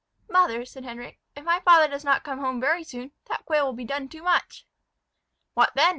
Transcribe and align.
"Mother," 0.27 0.65
said 0.65 0.83
Henric, 0.83 1.19
"if 1.35 1.43
my 1.43 1.59
father 1.59 1.87
does 1.87 2.03
not 2.03 2.23
come 2.23 2.39
home 2.39 2.59
very 2.59 2.83
soon, 2.83 3.11
that 3.29 3.45
quail 3.45 3.67
will 3.67 3.73
be 3.73 3.85
done 3.85 4.09
too 4.09 4.23
much." 4.23 4.65
"What 5.53 5.73
then?" 5.75 5.89